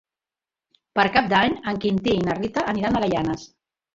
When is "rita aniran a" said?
2.39-3.03